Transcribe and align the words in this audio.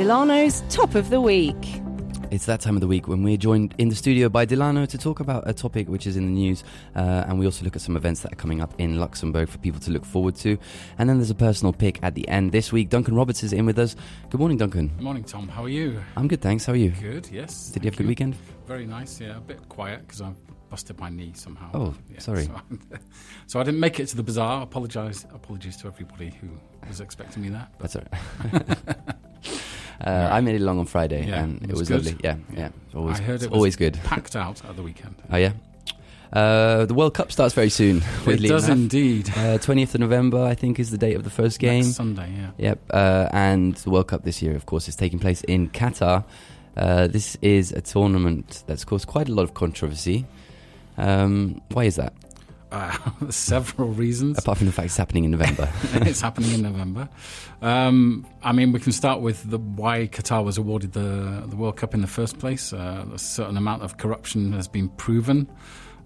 Delano's 0.00 0.62
Top 0.70 0.94
of 0.94 1.10
the 1.10 1.20
Week. 1.20 1.82
It's 2.30 2.46
that 2.46 2.62
time 2.62 2.74
of 2.74 2.80
the 2.80 2.86
week 2.86 3.06
when 3.06 3.22
we're 3.22 3.36
joined 3.36 3.74
in 3.76 3.90
the 3.90 3.94
studio 3.94 4.30
by 4.30 4.46
Delano 4.46 4.86
to 4.86 4.96
talk 4.96 5.20
about 5.20 5.46
a 5.46 5.52
topic 5.52 5.90
which 5.90 6.06
is 6.06 6.16
in 6.16 6.24
the 6.24 6.32
news, 6.32 6.64
uh, 6.96 7.26
and 7.28 7.38
we 7.38 7.44
also 7.44 7.66
look 7.66 7.76
at 7.76 7.82
some 7.82 7.98
events 7.98 8.22
that 8.22 8.32
are 8.32 8.36
coming 8.36 8.62
up 8.62 8.72
in 8.78 8.98
Luxembourg 8.98 9.46
for 9.50 9.58
people 9.58 9.78
to 9.80 9.90
look 9.90 10.06
forward 10.06 10.36
to. 10.36 10.56
And 10.96 11.06
then 11.06 11.18
there's 11.18 11.28
a 11.28 11.34
personal 11.34 11.74
pick 11.74 12.02
at 12.02 12.14
the 12.14 12.26
end 12.28 12.50
this 12.50 12.72
week. 12.72 12.88
Duncan 12.88 13.14
Roberts 13.14 13.42
is 13.42 13.52
in 13.52 13.66
with 13.66 13.78
us. 13.78 13.94
Good 14.30 14.40
morning, 14.40 14.56
Duncan. 14.56 14.88
Good 14.88 15.02
morning, 15.02 15.22
Tom. 15.22 15.48
How 15.48 15.64
are 15.64 15.68
you? 15.68 16.02
I'm 16.16 16.28
good, 16.28 16.40
thanks. 16.40 16.64
How 16.64 16.72
are 16.72 16.76
you? 16.76 16.92
Good, 16.92 17.28
yes. 17.30 17.68
Did 17.68 17.84
you 17.84 17.88
have 17.90 17.94
a 17.94 17.98
good 17.98 18.08
weekend? 18.08 18.36
Very 18.66 18.86
nice, 18.86 19.20
yeah. 19.20 19.36
A 19.36 19.40
bit 19.40 19.68
quiet 19.68 20.06
because 20.06 20.22
I 20.22 20.32
busted 20.70 20.98
my 20.98 21.10
knee 21.10 21.32
somehow. 21.34 21.72
Oh, 21.74 21.94
Yeah, 22.10 22.20
sorry. 22.20 22.44
So, 22.44 22.58
so 23.48 23.60
I 23.60 23.64
didn't 23.64 23.80
make 23.80 24.00
it 24.00 24.06
to 24.06 24.16
the 24.16 24.22
bazaar. 24.22 24.62
Apologise, 24.62 25.24
apologies 25.34 25.76
to 25.76 25.88
everybody 25.88 26.30
who 26.40 26.48
was 26.88 27.02
expecting 27.02 27.42
me 27.42 27.50
there. 27.50 27.68
But 27.78 27.92
That's 27.92 27.96
all 27.96 28.62
right. 28.64 28.78
uh, 30.00 30.28
I 30.30 30.40
made 30.40 30.54
it 30.56 30.60
along 30.62 30.78
on 30.78 30.86
Friday, 30.86 31.26
Yeah, 31.26 31.42
and 31.42 31.62
it 31.62 31.74
was 31.76 31.88
good. 31.88 32.04
lovely. 32.06 32.20
Yeah, 32.24 32.36
yeah. 32.56 32.68
It's 32.86 32.94
always, 32.94 33.20
I 33.20 33.22
heard 33.22 33.42
it 33.42 33.50
was 33.50 33.56
always 33.56 33.76
good. 33.76 33.98
packed 34.04 34.34
out 34.36 34.64
at 34.64 34.76
the 34.76 34.82
weekend. 34.82 35.14
Oh 35.32 35.36
yeah. 35.36 35.52
Uh, 36.32 36.86
the 36.86 36.94
World 36.94 37.12
Cup 37.14 37.32
starts 37.32 37.54
very 37.54 37.70
soon. 37.70 38.02
it 38.26 38.36
does 38.46 38.66
enough. 38.68 38.78
indeed. 38.78 39.28
Uh, 39.30 39.58
20th 39.58 39.94
of 39.96 40.00
November, 40.00 40.44
I 40.44 40.54
think, 40.54 40.78
is 40.78 40.90
the 40.92 40.98
date 40.98 41.16
of 41.16 41.24
the 41.24 41.30
first 41.30 41.58
game. 41.58 41.82
Next 41.82 41.96
Sunday, 41.96 42.32
yeah. 42.36 42.50
Yep, 42.56 42.78
uh, 42.90 43.28
and 43.32 43.74
the 43.74 43.90
World 43.90 44.06
Cup 44.08 44.22
this 44.22 44.40
year, 44.40 44.54
of 44.54 44.64
course, 44.66 44.86
is 44.88 44.94
taking 44.94 45.18
place 45.18 45.42
in 45.44 45.68
Qatar. 45.70 46.24
Uh, 46.76 47.08
this 47.08 47.36
is 47.42 47.72
a 47.72 47.80
tournament 47.80 48.62
that's 48.68 48.84
caused 48.84 49.08
quite 49.08 49.28
a 49.28 49.32
lot 49.34 49.42
of 49.42 49.54
controversy. 49.54 50.24
Um, 50.96 51.60
why 51.72 51.84
is 51.84 51.96
that? 51.96 52.12
Uh, 52.70 52.96
several 53.30 53.88
reasons. 53.88 54.38
Apart 54.38 54.58
from 54.58 54.66
the 54.66 54.72
fact 54.72 54.86
it's 54.86 54.96
happening 54.96 55.24
in 55.24 55.30
November. 55.32 55.68
it's 55.94 56.20
happening 56.20 56.52
in 56.52 56.62
November. 56.62 57.08
Um, 57.62 58.26
I 58.42 58.52
mean, 58.52 58.72
we 58.72 58.80
can 58.80 58.92
start 58.92 59.20
with 59.20 59.48
the 59.50 59.58
why 59.58 60.06
Qatar 60.06 60.44
was 60.44 60.58
awarded 60.58 60.92
the 60.92 61.44
the 61.46 61.56
World 61.56 61.76
Cup 61.76 61.94
in 61.94 62.00
the 62.00 62.06
first 62.06 62.38
place. 62.38 62.72
Uh, 62.72 63.06
a 63.12 63.18
certain 63.18 63.56
amount 63.56 63.82
of 63.82 63.98
corruption 63.98 64.52
has 64.52 64.68
been 64.68 64.88
proven. 64.90 65.48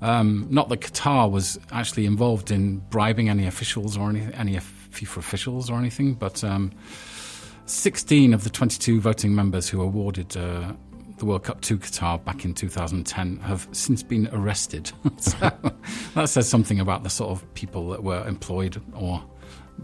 Um, 0.00 0.46
not 0.50 0.68
that 0.70 0.80
Qatar 0.80 1.30
was 1.30 1.58
actually 1.70 2.06
involved 2.06 2.50
in 2.50 2.78
bribing 2.90 3.28
any 3.28 3.46
officials 3.46 3.96
or 3.96 4.10
any 4.10 4.22
any 4.34 4.54
FIFA 4.54 5.18
officials 5.18 5.70
or 5.70 5.78
anything, 5.78 6.14
but 6.14 6.42
um, 6.44 6.72
16 7.66 8.34
of 8.34 8.44
the 8.44 8.50
22 8.50 9.00
voting 9.00 9.34
members 9.34 9.68
who 9.68 9.80
awarded 9.80 10.36
uh, 10.36 10.72
the 11.18 11.26
World 11.26 11.44
Cup 11.44 11.60
to 11.62 11.78
Qatar 11.78 12.22
back 12.24 12.44
in 12.44 12.54
2010 12.54 13.36
have 13.38 13.68
since 13.72 14.02
been 14.02 14.28
arrested. 14.32 14.90
so 15.18 15.50
that 16.14 16.28
says 16.28 16.48
something 16.48 16.80
about 16.80 17.02
the 17.02 17.10
sort 17.10 17.30
of 17.30 17.54
people 17.54 17.88
that 17.90 18.02
were 18.02 18.26
employed 18.26 18.80
or 18.94 19.22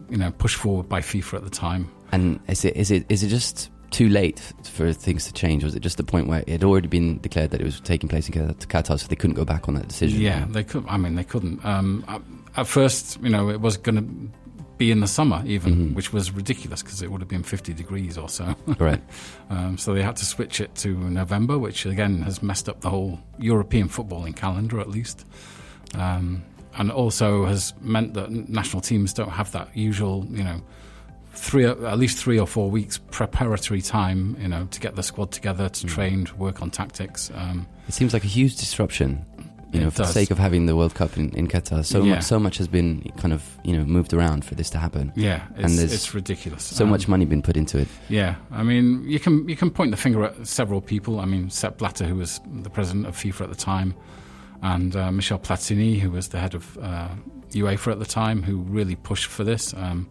you 0.08 0.16
know 0.16 0.30
pushed 0.32 0.56
forward 0.56 0.88
by 0.88 1.00
FIFA 1.00 1.34
at 1.34 1.44
the 1.44 1.50
time. 1.50 1.90
and 2.12 2.40
is 2.48 2.64
it 2.64 2.76
is 2.76 2.90
it 2.90 3.06
is 3.08 3.22
it 3.22 3.28
just 3.28 3.70
too 3.90 4.08
late 4.08 4.52
for 4.64 4.92
things 4.92 5.26
to 5.26 5.32
change? 5.32 5.64
Was 5.64 5.74
it 5.74 5.80
just 5.80 5.96
the 5.96 6.04
point 6.04 6.28
where 6.28 6.40
it 6.40 6.48
had 6.48 6.64
already 6.64 6.88
been 6.88 7.18
declared 7.18 7.50
that 7.50 7.60
it 7.60 7.64
was 7.64 7.80
taking 7.80 8.08
place 8.08 8.28
in 8.28 8.34
Qatar, 8.34 8.98
so 8.98 9.06
they 9.08 9.16
couldn't 9.16 9.34
go 9.34 9.44
back 9.44 9.68
on 9.68 9.74
that 9.74 9.88
decision? 9.88 10.20
Yeah, 10.20 10.46
they 10.48 10.64
could. 10.64 10.84
I 10.88 10.96
mean, 10.96 11.16
they 11.16 11.24
couldn't. 11.24 11.64
Um, 11.64 12.04
at, 12.08 12.22
at 12.56 12.66
first, 12.66 13.20
you 13.20 13.30
know, 13.30 13.50
it 13.50 13.60
was 13.60 13.76
going 13.76 13.96
to 13.96 14.39
be 14.80 14.90
in 14.90 15.00
the 15.00 15.06
summer 15.06 15.42
even, 15.46 15.72
Mhm. 15.90 15.94
which 15.94 16.10
was 16.12 16.32
ridiculous 16.32 16.82
because 16.82 17.02
it 17.02 17.12
would 17.12 17.20
have 17.20 17.28
been 17.28 17.42
50 17.44 17.74
degrees 17.74 18.16
or 18.18 18.28
so. 18.30 18.56
Right. 18.78 19.02
Um, 19.50 19.76
so 19.78 19.92
they 19.94 20.02
had 20.02 20.16
to 20.16 20.24
switch 20.24 20.58
it 20.60 20.74
to 20.76 20.88
November, 21.20 21.58
which 21.58 21.84
again 21.86 22.22
has 22.22 22.42
messed 22.42 22.66
up 22.68 22.80
the 22.80 22.88
whole 22.90 23.20
European 23.38 23.88
footballing 23.88 24.34
calendar 24.34 24.80
at 24.80 24.88
least. 24.88 25.26
Um, 25.94 26.42
and 26.78 26.90
also 26.90 27.44
has 27.44 27.74
meant 27.82 28.14
that 28.14 28.30
national 28.30 28.80
teams 28.80 29.12
don't 29.12 29.30
have 29.30 29.52
that 29.52 29.68
usual, 29.76 30.26
you 30.30 30.44
know, 30.44 30.62
three 31.32 31.64
at 31.66 31.98
least 31.98 32.16
three 32.18 32.38
or 32.40 32.46
four 32.46 32.70
weeks 32.70 32.98
preparatory 33.10 33.82
time, 33.82 34.36
you 34.40 34.48
know, 34.48 34.66
to 34.70 34.80
get 34.80 34.96
the 34.96 35.02
squad 35.02 35.30
together, 35.30 35.68
to 35.68 35.86
Mm. 35.86 35.90
train, 35.90 36.24
to 36.24 36.34
work 36.36 36.62
on 36.62 36.70
tactics. 36.70 37.30
Um, 37.34 37.66
It 37.88 37.94
seems 37.94 38.12
like 38.12 38.24
a 38.24 38.28
huge 38.28 38.56
disruption. 38.56 39.24
You 39.72 39.80
know, 39.80 39.90
for 39.90 39.98
the 40.02 40.06
sake 40.08 40.30
of 40.32 40.38
having 40.38 40.66
the 40.66 40.74
World 40.74 40.94
Cup 40.94 41.16
in, 41.16 41.30
in 41.30 41.46
Qatar, 41.46 41.84
so 41.84 42.02
Yeah. 42.02 42.14
much, 42.16 42.24
so 42.24 42.38
much 42.40 42.58
has 42.58 42.66
been 42.68 43.02
kind 43.18 43.32
of 43.32 43.42
you 43.64 43.76
know 43.76 43.84
moved 43.84 44.12
around 44.12 44.44
for 44.44 44.54
this 44.56 44.68
to 44.70 44.78
happen. 44.78 45.12
yeah, 45.14 45.42
And 45.56 45.66
it's, 45.66 45.76
there's 45.76 45.92
it's 45.92 46.14
ridiculous. 46.14 46.64
So 46.64 46.84
Um, 46.84 46.90
much 46.90 47.06
money 47.08 47.24
been 47.24 47.42
put 47.42 47.56
into 47.56 47.78
it. 47.78 47.88
Yeah, 48.08 48.34
I 48.50 48.62
mean, 48.64 49.04
you 49.08 49.20
can 49.20 49.48
you 49.48 49.56
can 49.56 49.70
point 49.70 49.90
the 49.92 49.96
finger 49.96 50.24
at 50.24 50.46
several 50.46 50.80
people. 50.80 51.20
I 51.20 51.24
mean, 51.26 51.50
Sepp 51.50 51.78
Blatter, 51.78 52.04
who 52.06 52.16
was 52.16 52.40
the 52.62 52.70
president 52.70 53.06
of 53.06 53.16
FIFA 53.16 53.42
at 53.42 53.50
the 53.50 53.56
time, 53.72 53.94
and 54.62 54.96
uh, 54.96 55.12
Michel 55.12 55.38
Platini, 55.38 56.00
who 56.00 56.10
was 56.10 56.28
the 56.28 56.40
head 56.40 56.54
of 56.54 56.76
uh, 56.78 57.08
UEFA 57.52 57.92
at 57.92 57.98
the 58.00 58.06
time, 58.22 58.42
who 58.42 58.58
really 58.58 58.96
pushed 58.96 59.26
for 59.26 59.44
this. 59.44 59.72
Um, 59.74 60.08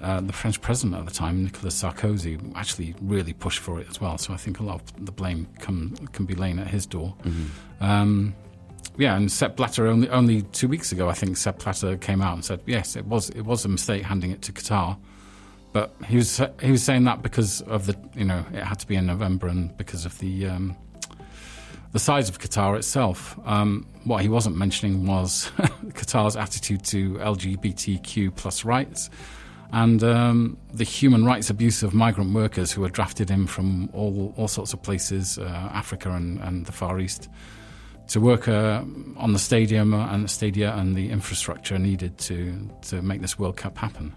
uh, 0.00 0.20
the 0.22 0.32
French 0.32 0.60
president 0.62 0.96
at 0.98 1.04
the 1.04 1.12
time, 1.12 1.44
Nicolas 1.44 1.80
Sarkozy, 1.82 2.38
actually 2.56 2.94
really 3.02 3.34
pushed 3.34 3.58
for 3.60 3.78
it 3.80 3.86
as 3.90 4.00
well. 4.00 4.16
So 4.18 4.32
I 4.32 4.36
think 4.38 4.58
a 4.58 4.62
lot 4.62 4.76
of 4.80 5.04
the 5.06 5.12
blame 5.12 5.46
come, 5.60 5.94
can 6.12 6.24
be 6.24 6.34
laid 6.34 6.58
at 6.58 6.68
his 6.68 6.86
door. 6.86 7.14
Um, 7.80 8.34
yeah, 8.96 9.16
and 9.16 9.30
Sepp 9.30 9.56
Blatter 9.56 9.86
only 9.86 10.08
only 10.10 10.42
two 10.42 10.68
weeks 10.68 10.92
ago, 10.92 11.08
I 11.08 11.14
think 11.14 11.36
Sepp 11.36 11.62
Blatter 11.62 11.96
came 11.96 12.20
out 12.20 12.34
and 12.34 12.44
said, 12.44 12.60
yes, 12.66 12.96
it 12.96 13.06
was 13.06 13.30
it 13.30 13.42
was 13.42 13.64
a 13.64 13.68
mistake 13.68 14.02
handing 14.02 14.30
it 14.30 14.42
to 14.42 14.52
Qatar, 14.52 14.98
but 15.72 15.94
he 16.06 16.16
was 16.16 16.40
he 16.60 16.70
was 16.70 16.82
saying 16.82 17.04
that 17.04 17.22
because 17.22 17.62
of 17.62 17.86
the 17.86 17.96
you 18.14 18.24
know 18.24 18.44
it 18.52 18.62
had 18.62 18.78
to 18.80 18.86
be 18.86 18.96
in 18.96 19.06
November 19.06 19.48
and 19.48 19.76
because 19.76 20.04
of 20.04 20.18
the 20.18 20.46
um, 20.46 20.76
the 21.92 21.98
size 21.98 22.28
of 22.28 22.38
Qatar 22.38 22.76
itself. 22.76 23.38
Um, 23.44 23.86
what 24.04 24.22
he 24.22 24.28
wasn't 24.28 24.56
mentioning 24.56 25.06
was 25.06 25.50
Qatar's 25.58 26.36
attitude 26.36 26.84
to 26.86 27.14
LGBTQ 27.14 28.34
plus 28.34 28.64
rights 28.64 29.10
and 29.72 30.04
um, 30.04 30.58
the 30.74 30.84
human 30.84 31.24
rights 31.24 31.48
abuse 31.48 31.82
of 31.82 31.94
migrant 31.94 32.34
workers 32.34 32.70
who 32.70 32.84
are 32.84 32.90
drafted 32.90 33.30
in 33.30 33.46
from 33.46 33.88
all 33.94 34.34
all 34.36 34.48
sorts 34.48 34.74
of 34.74 34.82
places, 34.82 35.38
uh, 35.38 35.44
Africa 35.72 36.10
and, 36.10 36.38
and 36.40 36.66
the 36.66 36.72
Far 36.72 37.00
East 37.00 37.30
to 38.08 38.20
work 38.20 38.48
uh, 38.48 38.82
on 39.16 39.32
the 39.32 39.38
stadium 39.38 39.94
and 39.94 40.24
the 40.24 40.28
stadia 40.28 40.74
and 40.74 40.96
the 40.96 41.10
infrastructure 41.10 41.78
needed 41.78 42.18
to 42.18 42.70
to 42.82 43.02
make 43.02 43.20
this 43.20 43.38
World 43.38 43.56
Cup 43.56 43.78
happen. 43.78 44.14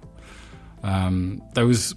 Um, 0.83 1.41
those 1.53 1.95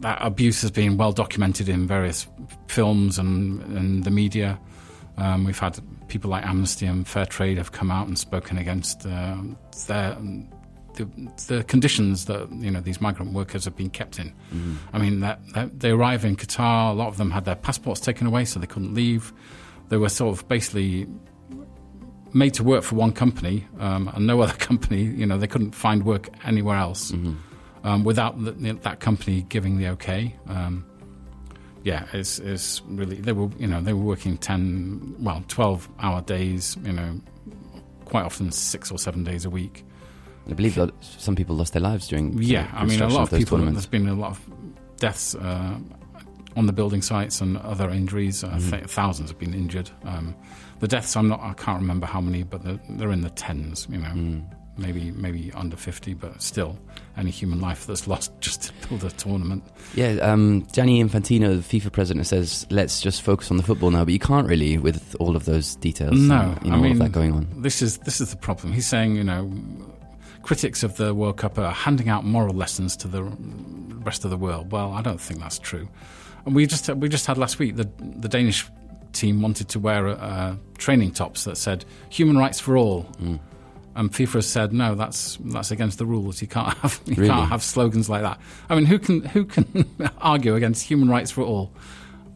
that 0.00 0.18
abuse 0.20 0.60
has 0.62 0.70
been 0.70 0.96
well 0.96 1.12
documented 1.12 1.68
in 1.68 1.86
various 1.86 2.26
films 2.68 3.18
and, 3.18 3.62
and 3.76 4.04
the 4.04 4.10
media. 4.10 4.58
Um, 5.16 5.44
we've 5.44 5.58
had 5.58 5.78
people 6.08 6.30
like 6.30 6.44
Amnesty 6.44 6.86
and 6.86 7.06
Fair 7.06 7.26
Trade 7.26 7.58
have 7.58 7.72
come 7.72 7.90
out 7.90 8.06
and 8.08 8.18
spoken 8.18 8.58
against 8.58 9.06
uh, 9.06 9.36
their, 9.86 10.16
the, 10.94 11.08
the 11.46 11.64
conditions 11.64 12.24
that 12.26 12.50
you 12.52 12.70
know 12.70 12.80
these 12.80 13.00
migrant 13.00 13.32
workers 13.32 13.64
have 13.64 13.76
been 13.76 13.90
kept 13.90 14.18
in. 14.18 14.32
I 14.92 14.98
mean, 14.98 15.20
that, 15.20 15.40
that 15.54 15.80
they 15.80 15.90
arrive 15.90 16.24
in 16.24 16.36
Qatar. 16.36 16.90
A 16.90 16.94
lot 16.94 17.08
of 17.08 17.16
them 17.16 17.30
had 17.30 17.44
their 17.44 17.56
passports 17.56 18.00
taken 18.00 18.26
away, 18.26 18.44
so 18.44 18.58
they 18.60 18.66
couldn't 18.66 18.94
leave. 18.94 19.32
They 19.88 19.96
were 19.96 20.08
sort 20.08 20.36
of 20.36 20.48
basically 20.48 21.06
made 22.32 22.54
to 22.54 22.64
work 22.64 22.82
for 22.82 22.96
one 22.96 23.12
company 23.12 23.66
um, 23.78 24.10
and 24.14 24.26
no 24.26 24.40
other 24.42 24.54
company. 24.54 25.02
You 25.02 25.26
know, 25.26 25.38
they 25.38 25.46
couldn't 25.46 25.74
find 25.74 26.04
work 26.04 26.28
anywhere 26.44 26.76
else 26.76 27.12
um, 27.84 28.04
without 28.04 28.42
the, 28.42 28.52
that 28.82 29.00
company 29.00 29.42
giving 29.48 29.78
the 29.78 29.88
okay. 29.88 30.34
Um, 30.48 30.84
yeah, 31.82 32.06
it's, 32.14 32.38
it's 32.38 32.80
really 32.86 33.16
they 33.16 33.32
were 33.32 33.50
you 33.58 33.66
know 33.66 33.80
they 33.80 33.92
were 33.92 34.02
working 34.02 34.38
ten 34.38 35.14
well 35.18 35.44
twelve 35.48 35.88
hour 36.00 36.22
days. 36.22 36.76
You 36.82 36.92
know, 36.92 37.20
quite 38.06 38.24
often 38.24 38.50
six 38.50 38.90
or 38.90 38.98
seven 38.98 39.22
days 39.22 39.44
a 39.44 39.50
week. 39.50 39.84
I 40.48 40.52
believe 40.52 40.74
that 40.74 40.92
some 41.00 41.36
people 41.36 41.56
lost 41.56 41.72
their 41.72 41.82
lives 41.82 42.08
during. 42.08 42.36
the 42.36 42.44
Yeah, 42.44 42.70
I 42.72 42.84
mean, 42.84 43.00
a 43.00 43.08
lot 43.08 43.22
of 43.24 43.30
those 43.30 43.40
people. 43.40 43.58
tournaments. 43.58 43.86
There's 43.86 44.02
been 44.02 44.08
a 44.08 44.14
lot 44.14 44.32
of 44.32 44.40
deaths 44.96 45.34
uh, 45.34 45.78
on 46.56 46.66
the 46.66 46.72
building 46.72 47.02
sites 47.02 47.40
and 47.40 47.56
other 47.58 47.90
injuries. 47.90 48.44
Uh, 48.44 48.50
Mhm. 48.50 48.70
th- 48.70 48.84
thousands 48.84 49.30
have 49.30 49.38
been 49.38 49.54
injured. 49.54 49.90
Um, 50.04 50.34
the 50.80 50.88
deaths, 50.88 51.16
I'm 51.16 51.28
not. 51.28 51.40
I 51.42 51.52
can't 51.54 51.80
remember 51.80 52.06
how 52.06 52.20
many, 52.20 52.42
but 52.42 52.62
they're, 52.64 52.80
they're 52.90 53.12
in 53.12 53.22
the 53.22 53.30
tens. 53.30 53.86
You 53.90 53.98
know, 53.98 54.08
Mm. 54.14 54.42
maybe 54.76 55.10
maybe 55.12 55.50
under 55.54 55.76
fifty, 55.76 56.14
but 56.14 56.42
still, 56.42 56.76
any 57.16 57.30
human 57.30 57.60
life 57.60 57.86
that's 57.86 58.06
lost 58.12 58.32
just 58.40 58.62
to 58.62 58.88
build 58.88 59.04
a 59.04 59.10
tournament. 59.10 59.62
Yeah, 59.94 60.14
um, 60.20 60.66
Gianni 60.72 61.02
Infantino, 61.02 61.56
the 61.56 61.78
FIFA 61.80 61.92
president, 61.92 62.26
says 62.26 62.66
let's 62.70 63.00
just 63.00 63.22
focus 63.22 63.50
on 63.50 63.56
the 63.56 63.62
football 63.62 63.90
now. 63.90 64.04
But 64.04 64.12
you 64.12 64.18
can't 64.18 64.48
really 64.48 64.76
with 64.78 65.14
all 65.20 65.36
of 65.36 65.44
those 65.44 65.76
details. 65.76 66.18
No, 66.18 66.34
and, 66.40 66.64
you 66.64 66.70
know, 66.70 66.74
I 66.74 66.78
all 66.78 66.82
mean, 66.82 66.92
of 66.92 66.98
that 66.98 67.12
going 67.12 67.32
on. 67.32 67.46
This 67.56 67.80
is 67.82 67.98
this 67.98 68.20
is 68.20 68.30
the 68.30 68.36
problem. 68.36 68.72
He's 68.72 68.86
saying, 68.86 69.16
you 69.16 69.24
know, 69.24 69.50
critics 70.42 70.82
of 70.82 70.96
the 70.96 71.14
World 71.14 71.36
Cup 71.38 71.58
are 71.58 71.72
handing 71.72 72.08
out 72.08 72.24
moral 72.24 72.54
lessons 72.54 72.96
to 72.98 73.08
the 73.08 73.22
rest 74.04 74.24
of 74.24 74.30
the 74.30 74.36
world. 74.36 74.70
Well, 74.72 74.92
I 74.92 75.00
don't 75.02 75.20
think 75.20 75.40
that's 75.40 75.58
true. 75.58 75.88
And 76.46 76.54
we 76.54 76.66
just 76.66 76.88
we 76.90 77.08
just 77.08 77.26
had 77.26 77.38
last 77.38 77.58
week 77.58 77.76
the 77.76 77.88
the 78.20 78.28
Danish 78.28 78.66
team 79.12 79.40
wanted 79.42 79.68
to 79.70 79.78
wear 79.78 80.08
uh, 80.08 80.56
training 80.78 81.12
tops 81.12 81.44
that 81.44 81.56
said 81.56 81.84
"human 82.10 82.36
rights 82.36 82.60
for 82.60 82.76
all." 82.76 83.04
Mm. 83.22 83.38
And 83.96 84.10
FIFA 84.12 84.32
has 84.34 84.46
said 84.48 84.72
no, 84.72 84.94
that's 84.96 85.38
that's 85.44 85.70
against 85.70 85.98
the 85.98 86.06
rules. 86.06 86.42
You 86.42 86.48
can't 86.48 86.76
have 86.82 87.00
you 87.06 87.14
Really? 87.14 87.28
can't 87.28 87.48
have 87.48 87.62
slogans 87.62 88.08
like 88.10 88.22
that. 88.22 88.40
I 88.68 88.74
mean, 88.74 88.86
who 88.86 88.98
can 88.98 89.22
who 89.24 89.44
can 89.44 89.84
argue 90.20 90.54
against 90.56 90.82
human 90.84 91.08
rights 91.08 91.30
for 91.30 91.42
all? 91.42 91.72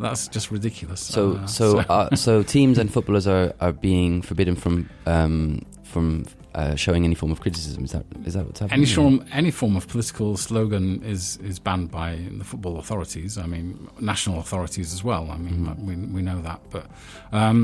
That's 0.01 0.29
just 0.29 0.53
ridiculous. 0.53 1.01
So, 1.01 1.33
Uh, 1.33 1.47
so, 1.49 1.79
uh, 1.81 2.15
so 2.15 2.45
teams 2.45 2.79
and 2.79 2.89
footballers 2.93 3.27
are, 3.27 3.53
are 3.61 3.73
being 3.73 4.23
forbidden 4.23 4.55
from 4.55 4.89
um, 5.07 5.63
from 5.83 6.25
uh, 6.59 6.75
showing 6.85 7.05
any 7.05 7.15
form 7.15 7.33
of 7.33 7.41
criticism. 7.41 7.85
Is 7.85 7.93
that 7.93 8.05
is 8.29 8.35
that 8.35 8.45
what's 8.47 8.61
happening? 8.61 8.79
Any 8.85 8.87
form, 8.99 9.25
any 9.41 9.51
form 9.61 9.77
of 9.77 9.87
political 9.95 10.37
slogan 10.37 11.03
is 11.05 11.39
is 11.51 11.59
banned 11.59 11.91
by 11.91 12.09
the 12.41 12.45
football 12.45 12.79
authorities. 12.79 13.39
I 13.39 13.47
mean, 13.47 13.89
national 14.01 14.39
authorities 14.41 14.93
as 14.93 15.03
well. 15.05 15.25
I 15.31 15.39
mean, 15.39 15.57
Mhm. 15.67 15.85
we 15.89 15.95
we 16.17 16.23
know 16.29 16.41
that. 16.43 16.61
But 16.71 16.87
um, 17.33 17.59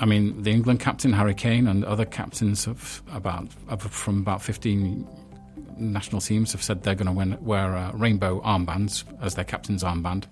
I 0.00 0.06
mean, 0.06 0.42
the 0.42 0.50
England 0.50 0.80
captain 0.80 1.12
Harry 1.12 1.34
Kane 1.34 1.66
and 1.70 1.84
other 1.84 2.06
captains 2.06 2.66
of 2.66 3.02
about 3.12 3.46
of, 3.68 3.82
from 4.04 4.16
about 4.26 4.42
fifteen 4.42 5.06
national 5.76 6.20
teams 6.20 6.52
have 6.52 6.62
said 6.62 6.82
they're 6.82 6.94
going 7.02 7.14
to 7.16 7.38
wear 7.42 7.74
uh, 7.76 7.92
rainbow 7.92 8.40
armbands 8.42 9.04
as 9.22 9.34
their 9.34 9.44
captain's 9.46 9.82
armband. 9.82 10.24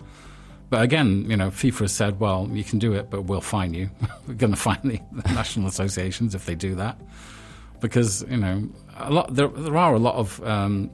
But 0.71 0.83
again, 0.83 1.25
you 1.31 1.37
know, 1.37 1.51
FIFA 1.51 1.79
has 1.81 1.93
said, 1.93 2.21
well, 2.21 2.47
you 2.53 2.63
can 2.65 2.79
do 2.79 2.93
it, 2.93 3.09
but 3.09 3.23
we'll 3.23 3.41
fine 3.41 3.73
you. 3.73 3.89
We're 4.27 4.35
going 4.35 4.53
to 4.53 4.59
fine 4.59 4.81
the, 4.85 5.01
the 5.23 5.33
national 5.33 5.67
associations 5.67 6.35
if 6.35 6.45
they 6.45 6.55
do 6.55 6.75
that, 6.75 6.99
because 7.81 8.23
you 8.31 8.37
know, 8.37 8.69
a 8.97 9.11
lot 9.11 9.35
there 9.35 9.49
there 9.49 9.77
are 9.77 9.95
a 9.95 9.99
lot 9.99 10.15
of 10.17 10.43
um, 10.45 10.91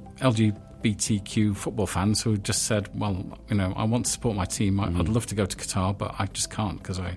LGBTQ 0.82 1.56
football 1.56 1.86
fans 1.86 2.22
who 2.22 2.36
just 2.36 2.64
said, 2.64 2.88
well, 2.98 3.38
you 3.48 3.56
know, 3.56 3.72
I 3.76 3.84
want 3.84 4.06
to 4.06 4.12
support 4.12 4.36
my 4.36 4.44
team. 4.44 4.80
I, 4.80 4.86
I'd 4.86 5.08
love 5.08 5.26
to 5.26 5.34
go 5.34 5.46
to 5.46 5.56
Qatar, 5.56 5.96
but 5.96 6.14
I 6.18 6.26
just 6.26 6.50
can't 6.50 6.78
because 6.78 6.98
I, 6.98 7.16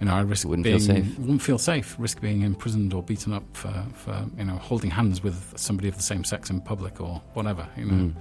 you 0.00 0.06
know, 0.06 0.14
I 0.14 0.20
risk 0.20 0.46
Wouldn't 0.46 0.64
being 0.64 0.78
feel 0.78 0.86
safe. 0.96 1.18
wouldn't 1.18 1.42
feel 1.42 1.58
safe, 1.58 1.96
risk 1.98 2.20
being 2.20 2.42
imprisoned 2.42 2.94
or 2.94 3.02
beaten 3.02 3.32
up 3.32 3.44
for, 3.56 3.72
for 3.94 4.24
you 4.38 4.44
know 4.44 4.56
holding 4.56 4.90
hands 4.90 5.22
with 5.22 5.52
somebody 5.56 5.88
of 5.88 5.96
the 5.96 6.02
same 6.02 6.24
sex 6.24 6.50
in 6.50 6.60
public 6.60 7.00
or 7.00 7.20
whatever. 7.34 7.68
You 7.76 7.84
know, 7.86 7.94
Mm. 7.94 8.14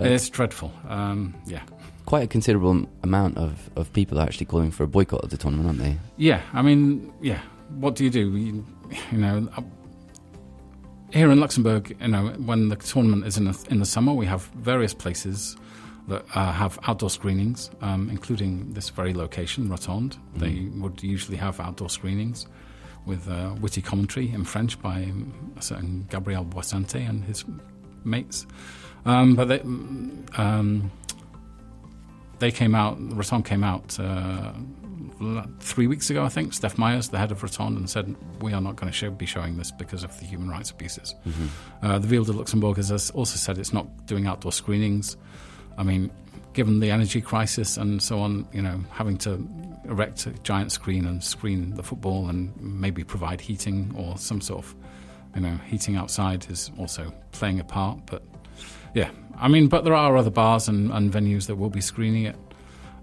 Uh, 0.00 0.04
it's 0.04 0.30
dreadful. 0.30 0.72
Um, 0.88 1.34
yeah. 1.44 1.60
Quite 2.06 2.22
a 2.24 2.26
considerable 2.26 2.88
amount 3.02 3.36
of, 3.36 3.68
of 3.76 3.92
people 3.92 4.18
are 4.18 4.22
actually 4.22 4.46
calling 4.46 4.70
for 4.70 4.84
a 4.84 4.86
boycott 4.88 5.22
of 5.22 5.28
the 5.28 5.36
tournament, 5.36 5.66
aren't 5.68 5.80
they? 5.80 5.98
Yeah, 6.16 6.40
I 6.54 6.62
mean, 6.62 7.12
yeah. 7.20 7.40
What 7.76 7.94
do 7.96 8.04
you 8.04 8.08
do? 8.08 8.34
You, 8.34 8.64
you 9.12 9.18
know, 9.18 9.48
here 11.12 11.30
in 11.30 11.40
Luxembourg, 11.40 11.94
you 12.00 12.08
know, 12.08 12.28
when 12.44 12.68
the 12.68 12.76
tournament 12.76 13.26
is 13.26 13.36
in 13.36 13.44
the, 13.44 13.66
in 13.70 13.78
the 13.78 13.86
summer, 13.86 14.12
we 14.12 14.26
have 14.26 14.44
various 14.56 14.94
places 14.94 15.56
that 16.08 16.24
uh, 16.34 16.52
have 16.52 16.78
outdoor 16.84 17.10
screenings, 17.10 17.70
um, 17.80 18.08
including 18.10 18.72
this 18.72 18.88
very 18.88 19.12
location, 19.12 19.68
Rotonde. 19.68 20.16
They 20.36 20.68
would 20.78 21.02
usually 21.02 21.36
have 21.36 21.60
outdoor 21.60 21.90
screenings 21.90 22.46
with 23.04 23.28
uh, 23.28 23.54
witty 23.60 23.82
commentary 23.82 24.32
in 24.32 24.44
French 24.44 24.80
by 24.80 25.12
a 25.56 25.62
certain 25.62 26.06
Gabriel 26.10 26.44
Boissante 26.44 27.08
and 27.08 27.24
his 27.24 27.44
mates. 28.04 28.46
Um, 29.04 29.34
but 29.34 29.48
they, 29.48 29.60
um, 29.60 30.90
they 32.38 32.50
came 32.50 32.74
out, 32.74 32.98
Rotonde 33.00 33.44
came 33.44 33.64
out 33.64 33.98
uh, 34.00 34.52
three 35.60 35.86
weeks 35.86 36.10
ago, 36.10 36.24
I 36.24 36.28
think. 36.28 36.52
Steph 36.52 36.78
Myers, 36.78 37.08
the 37.08 37.18
head 37.18 37.32
of 37.32 37.40
Rotonde, 37.40 37.76
and 37.76 37.88
said, 37.88 38.14
We 38.40 38.52
are 38.52 38.60
not 38.60 38.76
going 38.76 38.90
to 38.90 38.96
show, 38.96 39.10
be 39.10 39.26
showing 39.26 39.56
this 39.56 39.70
because 39.70 40.04
of 40.04 40.18
the 40.18 40.26
human 40.26 40.48
rights 40.48 40.70
abuses. 40.70 41.14
Uh, 41.82 41.98
the 41.98 42.06
Ville 42.06 42.24
de 42.24 42.32
Luxembourg 42.32 42.76
has 42.76 43.10
also 43.10 43.36
said 43.36 43.58
it's 43.58 43.72
not 43.72 44.06
doing 44.06 44.26
outdoor 44.26 44.52
screenings. 44.52 45.16
I 45.78 45.82
mean, 45.82 46.10
given 46.52 46.80
the 46.80 46.90
energy 46.90 47.20
crisis 47.20 47.76
and 47.76 48.02
so 48.02 48.18
on, 48.20 48.46
you 48.52 48.62
know, 48.62 48.80
having 48.90 49.16
to 49.18 49.46
erect 49.84 50.26
a 50.26 50.30
giant 50.42 50.72
screen 50.72 51.06
and 51.06 51.22
screen 51.22 51.74
the 51.74 51.82
football 51.82 52.28
and 52.28 52.54
maybe 52.60 53.04
provide 53.04 53.40
heating 53.40 53.94
or 53.96 54.16
some 54.18 54.40
sort 54.40 54.64
of, 54.64 54.74
you 55.34 55.40
know, 55.40 55.56
heating 55.66 55.96
outside 55.96 56.48
is 56.50 56.70
also 56.78 57.12
playing 57.32 57.58
a 57.58 57.64
part. 57.64 57.98
But 58.06 58.22
yeah, 58.94 59.10
I 59.36 59.48
mean, 59.48 59.68
but 59.68 59.84
there 59.84 59.94
are 59.94 60.16
other 60.16 60.30
bars 60.30 60.68
and, 60.68 60.92
and 60.92 61.12
venues 61.12 61.46
that 61.46 61.56
will 61.56 61.70
be 61.70 61.80
screening 61.80 62.24
it. 62.24 62.36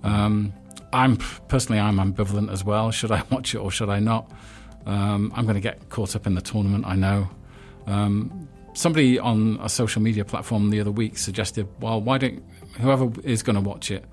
Um, 0.03 0.53
I'm 0.91 1.17
personally, 1.47 1.79
I'm 1.79 1.97
ambivalent 1.97 2.51
as 2.51 2.63
well. 2.63 2.91
Should 2.91 3.11
I 3.11 3.23
watch 3.31 3.53
it 3.55 3.59
or 3.59 3.71
should 3.71 3.89
I 3.89 3.99
not? 3.99 4.31
Um, 4.85 5.31
I'm 5.35 5.45
going 5.45 5.55
to 5.55 5.61
get 5.61 5.89
caught 5.89 6.15
up 6.15 6.25
in 6.25 6.35
the 6.35 6.41
tournament. 6.41 6.85
I 6.87 6.95
know. 6.95 7.29
Um, 7.85 8.47
somebody 8.73 9.19
on 9.19 9.59
a 9.61 9.69
social 9.69 10.01
media 10.01 10.23
platform 10.25 10.69
the 10.69 10.79
other 10.79 10.91
week 10.91 11.17
suggested, 11.17 11.67
well, 11.79 12.01
why 12.01 12.17
don't 12.17 12.43
whoever 12.79 13.09
is 13.23 13.43
going 13.43 13.55
to 13.55 13.61
watch 13.61 13.91
it, 13.91 14.05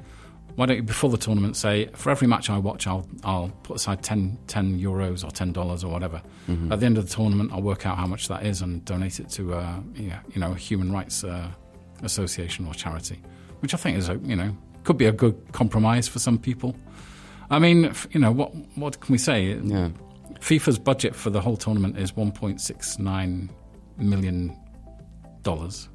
why 0.57 0.65
don't 0.67 0.77
you 0.79 0.83
before 0.83 1.11
the 1.11 1.19
tournament 1.19 1.55
say 1.55 1.87
for 1.95 2.11
every 2.11 2.27
match 2.27 2.49
I 2.49 2.57
watch, 2.57 2.87
I'll 2.87 3.07
I'll 3.25 3.51
put 3.63 3.77
aside 3.77 4.03
10, 4.03 4.39
10 4.47 4.79
euros 4.81 5.23
or 5.23 5.31
ten 5.31 5.53
dollars 5.53 5.85
or 5.85 5.93
whatever. 5.93 6.23
Mhm. 6.49 6.73
At 6.73 6.81
the 6.81 6.87
end 6.87 6.97
of 6.97 7.07
the 7.09 7.15
tournament, 7.15 7.53
I'll 7.53 7.61
work 7.61 7.85
out 7.85 7.99
how 7.99 8.07
much 8.07 8.29
that 8.29 8.47
is 8.47 8.63
and 8.63 8.83
donate 8.87 9.21
it 9.21 9.29
to 9.31 9.53
uh, 9.55 9.81
yeah, 9.95 10.21
you 10.35 10.41
know 10.41 10.53
a 10.53 10.57
human 10.57 10.91
rights 10.91 11.25
uh, 11.25 11.49
association 12.03 12.67
or 12.67 12.73
charity, 12.73 13.21
which 13.61 13.75
I 13.75 13.77
think 13.77 13.99
is 13.99 14.09
a 14.09 14.19
you 14.25 14.35
know 14.35 14.57
could 14.87 14.97
be 14.97 15.05
a 15.07 15.13
good 15.13 15.35
compromise 15.53 16.09
for 16.09 16.19
some 16.19 16.39
people. 16.39 16.75
I 17.51 17.59
mean, 17.59 17.93
you 18.11 18.21
know 18.21 18.33
what 18.33 18.55
what 18.77 18.99
can 19.01 19.13
we 19.13 19.19
say? 19.19 19.55
Yeah. 19.63 19.91
FIFA's 20.41 20.79
budget 20.79 21.15
for 21.15 21.31
the 21.31 21.41
whole 21.41 21.57
tournament 21.57 21.99
is 21.99 22.13
1.69 22.13 23.49
million 23.99 24.57
dollars. 25.43 25.89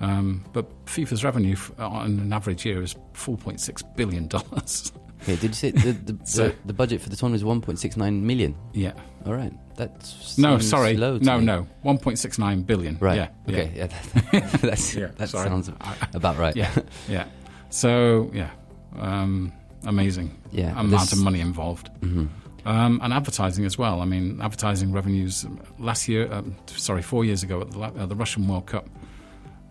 Um, 0.00 0.44
but 0.52 0.66
FIFA's 0.86 1.22
revenue 1.24 1.56
on 1.78 2.18
an 2.18 2.32
average 2.32 2.64
year 2.66 2.82
is 2.82 2.94
4.6 3.14 3.96
billion 3.96 4.28
dollars. 4.28 4.92
Okay, 5.22 5.36
did 5.36 5.50
you 5.50 5.54
say 5.54 5.70
the, 5.70 5.92
the, 5.92 6.18
So- 6.26 6.48
the, 6.48 6.54
the 6.66 6.72
budget 6.72 7.00
for 7.00 7.08
the 7.08 7.14
tournament 7.14 7.44
is 7.44 7.48
1.69 7.48 8.22
million? 8.22 8.56
yeah. 8.72 8.92
All 9.24 9.32
right. 9.34 9.52
That's 9.76 10.36
No, 10.36 10.58
sorry. 10.58 10.96
No, 10.96 11.12
me. 11.38 11.44
no. 11.44 11.68
1.69 11.84 12.66
billion. 12.66 12.98
Right. 12.98 13.14
Yeah. 13.18 13.28
Okay. 13.48 13.70
Yeah. 13.72 13.86
that, 13.86 14.60
that's, 14.62 14.96
Yeah, 14.96 15.12
that 15.18 15.28
sounds 15.28 15.70
about 16.12 16.38
right. 16.38 16.56
Yeah. 16.56 16.74
Yeah. 17.08 17.26
So, 17.72 18.30
yeah. 18.34 18.50
Um, 18.98 19.52
amazing 19.84 20.30
Yeah. 20.50 20.72
amount 20.78 20.90
this- 20.90 21.12
of 21.14 21.18
money 21.22 21.40
involved. 21.40 21.90
Mhm. 22.00 22.28
Um, 22.64 23.00
and 23.02 23.12
advertising 23.12 23.64
as 23.64 23.76
well. 23.76 24.00
I 24.00 24.04
mean, 24.04 24.40
advertising 24.40 24.92
revenues 24.92 25.44
um, 25.44 25.58
last 25.80 26.06
year, 26.08 26.32
um, 26.32 26.54
sorry, 26.76 27.02
four 27.02 27.24
years 27.24 27.42
ago 27.42 27.60
at 27.62 27.70
the, 27.72 27.80
uh, 27.80 28.06
the 28.06 28.14
Russian 28.14 28.46
World 28.46 28.66
Cup, 28.66 28.88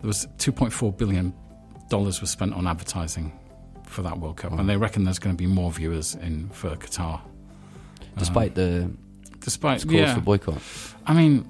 there 0.00 0.08
was 0.08 0.26
2.4 0.38 0.92
billion 0.92 1.32
dollars 1.88 2.20
was 2.20 2.30
spent 2.30 2.52
on 2.54 2.66
advertising 2.66 3.32
for 3.86 4.02
that 4.02 4.18
World 4.18 4.36
Cup, 4.38 4.52
Wow. 4.52 4.58
and 4.58 4.68
they 4.68 4.76
reckon 4.76 5.04
there's 5.04 5.18
going 5.18 5.34
to 5.36 5.38
be 5.38 5.46
more 5.46 5.70
viewers 5.70 6.14
in 6.16 6.48
for 6.52 6.70
Qatar. 6.76 7.20
Despite 8.18 8.54
the 8.56 8.84
Um, 8.84 8.98
despite 9.40 9.80
calls 9.82 9.92
yeah, 9.94 10.14
for 10.14 10.20
boycott. 10.20 10.58
I 11.06 11.14
mean, 11.14 11.46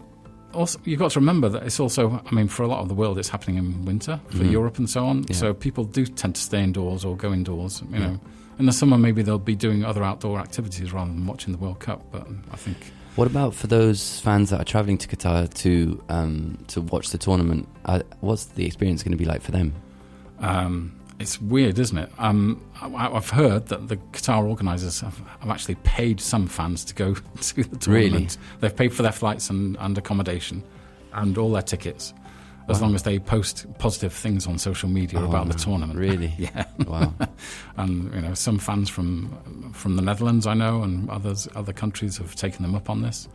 also 0.55 0.79
you've 0.85 0.99
got 0.99 1.11
to 1.13 1.21
remember 1.21 1.49
that 1.49 1.63
it's 1.65 1.81
also, 1.81 2.23
I 2.31 2.35
mean, 2.35 2.49
for 2.49 2.63
a 2.63 2.67
lot 2.69 2.81
of 2.81 2.89
the 2.89 2.95
world, 2.95 3.19
it's 3.19 3.29
happening 3.29 3.57
in 3.59 3.85
winter 3.85 4.21
for 4.31 4.39
Mhm. 4.45 4.51
Europe 4.53 4.79
and 4.79 4.89
so 4.89 5.07
on. 5.07 5.25
Yeah. 5.29 5.37
So 5.37 5.55
people 5.55 5.85
do 5.85 6.07
tend 6.07 6.35
to 6.37 6.41
stay 6.41 6.63
indoors 6.63 7.05
or 7.05 7.17
go 7.17 7.33
indoors. 7.33 7.83
You 7.91 7.99
Yeah. 7.99 8.07
know, 8.09 8.21
in 8.59 8.67
the 8.67 8.73
summer 8.73 8.99
maybe 8.99 9.23
they'll 9.23 9.39
be 9.39 9.57
doing 9.57 9.85
other 9.85 10.03
outdoor 10.05 10.39
activities 10.39 10.93
rather 10.93 11.11
than 11.11 11.27
watching 11.27 11.53
the 11.53 11.59
World 11.59 11.81
Cup. 11.81 12.03
But 12.13 12.27
I 12.53 12.57
think 12.57 12.77
What 13.17 13.27
about 13.27 13.55
for 13.55 13.67
those 13.67 14.21
fans 14.21 14.49
that 14.51 14.61
are 14.61 14.65
traveling 14.65 14.97
to 14.99 15.07
Qatar 15.09 15.53
to 15.63 16.03
um, 16.09 16.59
to 16.69 16.81
watch 16.81 17.11
the 17.11 17.19
tournament? 17.19 17.69
Uh, 17.85 18.01
what's 18.21 18.45
the 18.47 18.65
experience 18.65 19.03
going 19.03 19.13
to 19.13 19.19
be 19.19 19.27
like 19.27 19.43
for 19.43 19.53
them? 19.53 19.73
um, 20.41 20.93
it's 21.23 21.41
weird, 21.41 21.79
isn't 21.79 21.97
it? 21.97 22.11
Um, 22.19 22.61
I, 22.81 23.09
I've 23.09 23.31
heard 23.31 23.67
that 23.69 23.89
the 23.89 23.97
Qatar 23.97 24.45
organisers 24.45 25.01
have, 25.01 25.17
have 25.41 25.51
actually 25.51 25.77
paid 25.77 26.21
some 26.21 26.47
fans 26.49 26.85
to 26.87 26.95
go 26.95 27.15
to 27.41 27.55
the 27.65 27.77
tournament. 27.77 27.87
Really? 27.87 28.29
They've 28.61 28.77
paid 28.77 28.93
for 28.93 29.03
their 29.03 29.13
flights 29.13 29.49
and, 29.49 29.77
and 29.81 29.97
accommodation 29.97 30.63
and 31.13 31.39
all 31.39 31.51
their 31.53 31.63
tickets. 31.63 32.13
As 32.69 32.81
Wow. 32.81 32.87
long 32.87 32.95
as 32.95 33.03
they 33.03 33.19
post 33.19 33.67
positive 33.79 34.13
things 34.13 34.47
on 34.47 34.57
social 34.57 34.89
media 34.89 35.19
Oh, 35.21 35.25
about 35.29 35.49
the 35.49 35.55
tournament, 35.55 35.99
Really? 35.99 36.33
yeah. 36.39 36.65
Wow. 36.87 37.13
and 37.77 38.15
you 38.15 38.21
know 38.21 38.35
some 38.35 38.59
fans 38.59 38.89
from 38.89 39.73
from 39.75 39.97
the 39.97 40.03
Netherlands 40.03 40.47
I 40.47 40.55
know 40.55 40.83
and 40.85 41.11
others 41.11 41.49
other 41.57 41.73
countries 41.73 42.19
have 42.19 42.37
taken 42.37 42.63
them 42.63 42.75
up 42.77 42.89
on 42.89 43.03
this. 43.03 43.29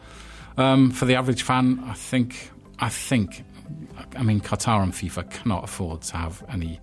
Um, 0.57 0.91
for 0.91 1.03
the 1.05 1.15
average 1.15 1.43
fan, 1.43 1.83
I 1.85 1.93
think 1.93 2.51
I 2.79 2.87
think 2.87 3.43
I 4.15 4.23
mean 4.23 4.39
Qatar 4.39 4.81
and 4.81 4.93
FIFA 4.93 5.29
cannot 5.29 5.65
afford 5.65 6.03
to 6.03 6.15
have 6.17 6.41
any 6.49 6.79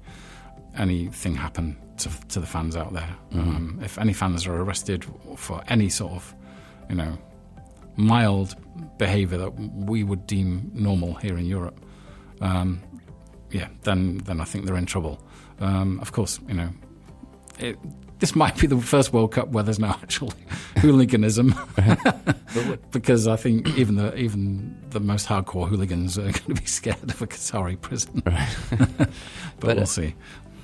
anything 0.76 1.34
happen 1.34 1.76
to, 1.98 2.08
to 2.28 2.40
the 2.40 2.46
fans 2.46 2.76
out 2.76 2.92
there. 2.92 3.16
Mhm. 3.32 3.38
Um, 3.38 3.80
if 3.82 3.98
any 3.98 4.12
fans 4.12 4.46
are 4.46 4.56
arrested 4.56 5.04
for 5.36 5.62
any 5.68 5.88
sort 5.88 6.12
of 6.12 6.34
you 6.90 6.96
know 6.96 7.16
mild 7.96 8.56
behaviour 8.98 9.38
that 9.38 9.50
we 9.50 10.02
would 10.02 10.26
deem 10.26 10.70
normal 10.74 11.14
here 11.14 11.36
in 11.38 11.46
Europe, 11.46 11.78
um, 12.40 12.80
yeah, 13.50 13.68
then 13.82 14.18
then 14.24 14.40
I 14.40 14.44
think 14.44 14.66
they're 14.66 14.76
in 14.76 14.86
trouble. 14.86 15.24
Um, 15.60 16.00
of 16.00 16.10
course, 16.12 16.40
you 16.48 16.54
know, 16.54 16.70
it, 17.60 17.78
this 18.18 18.34
might 18.42 18.58
be 18.58 18.66
the 18.66 18.80
first 18.80 19.12
World 19.12 19.32
Cup 19.32 19.48
where 19.48 19.62
there's 19.62 19.78
no 19.78 19.88
actual 19.88 20.32
hooliganism, 20.78 21.54
because 22.90 23.28
I 23.28 23.36
think 23.36 23.68
even 23.78 23.94
the 23.96 24.14
even 24.16 24.76
the 24.90 25.00
most 25.00 25.28
hardcore 25.28 25.68
hooligans 25.68 26.18
are 26.18 26.22
going 26.22 26.32
to 26.32 26.54
be 26.54 26.66
scared 26.66 27.10
of 27.10 27.22
a 27.22 27.26
Qatari 27.26 27.80
prison. 27.80 28.22
but, 28.24 29.10
But, 29.60 29.76
we'll 29.76 29.80
uh, 29.80 29.86
see. 29.86 30.14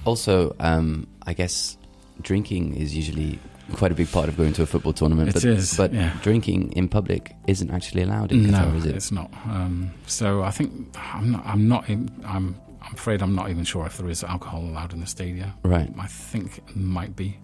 Also, 0.05 0.55
um, 0.61 1.07
I 1.27 1.35
guess 1.35 1.77
drinking 2.23 2.77
is 2.77 2.95
usually 2.95 3.39
quite 3.75 3.93
a 3.93 3.95
big 3.95 4.11
part 4.11 4.29
of 4.29 4.37
going 4.37 4.53
to 4.55 4.63
a 4.63 4.67
football 4.67 4.93
tournament. 4.93 5.31
It 5.31 5.35
but, 5.35 5.45
is, 5.45 5.77
but 5.77 5.93
yeah. 5.93 6.17
drinking 6.23 6.73
in 6.73 6.89
public 6.89 7.35
isn't 7.47 7.71
actually 7.71 8.03
allowed 8.03 8.33
in 8.33 8.45
Qatar, 8.47 8.73
no, 8.73 8.79
is 8.79 8.87
it? 8.87 8.97
it's 8.97 9.13
not. 9.13 9.31
Um, 9.45 9.93
so 10.07 10.43
I 10.43 10.51
think 10.51 10.97
I'm 10.97 11.33
not. 11.33 11.47
I'm 11.47 11.69
not. 11.69 11.89
in- 11.89 12.11
I'm. 12.27 12.57
I'm 12.83 12.95
afraid 12.95 13.23
I'm 13.23 13.35
not 13.35 13.51
even 13.51 13.65
sure 13.65 13.85
if 13.85 13.99
there 13.99 14.09
is 14.09 14.25
alcohol 14.25 14.63
allowed 14.63 14.95
in 14.95 15.01
the 15.01 15.07
stadia. 15.07 15.55
Right. 15.63 15.93
I 15.99 16.07
think 16.07 16.59
it 16.59 16.77
might 16.77 17.15
be. 17.15 17.39